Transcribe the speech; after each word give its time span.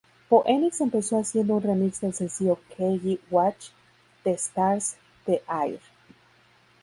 Phoenix 0.31 0.81
empezó 0.81 1.19
haciendo 1.19 1.53
un 1.57 1.61
remix 1.61 2.01
del 2.01 2.15
sencillo 2.15 2.57
"Kelly 2.75 3.21
Watch 3.29 3.67
the 4.23 4.31
Stars" 4.33 4.95
de 5.27 5.43
"Air". 5.47 5.79